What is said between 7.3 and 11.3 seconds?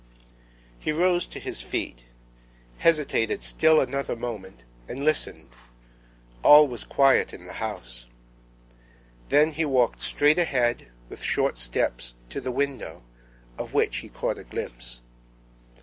in the house; then he walked straight ahead, with